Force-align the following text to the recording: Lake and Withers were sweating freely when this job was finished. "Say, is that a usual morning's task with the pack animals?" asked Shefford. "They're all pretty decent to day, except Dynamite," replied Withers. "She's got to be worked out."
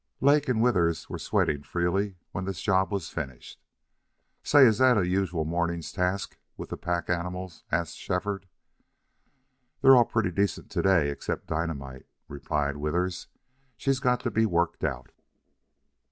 Lake 0.19 0.49
and 0.49 0.63
Withers 0.63 1.11
were 1.11 1.19
sweating 1.19 1.61
freely 1.61 2.17
when 2.31 2.45
this 2.45 2.59
job 2.63 2.91
was 2.91 3.11
finished. 3.11 3.61
"Say, 4.41 4.65
is 4.65 4.79
that 4.79 4.97
a 4.97 5.07
usual 5.07 5.45
morning's 5.45 5.91
task 5.91 6.39
with 6.57 6.69
the 6.69 6.75
pack 6.77 7.07
animals?" 7.07 7.63
asked 7.71 7.97
Shefford. 7.97 8.47
"They're 9.83 9.95
all 9.95 10.05
pretty 10.05 10.31
decent 10.31 10.71
to 10.71 10.81
day, 10.81 11.11
except 11.11 11.45
Dynamite," 11.45 12.07
replied 12.27 12.77
Withers. 12.77 13.27
"She's 13.77 13.99
got 13.99 14.19
to 14.21 14.31
be 14.31 14.47
worked 14.47 14.83
out." 14.83 15.11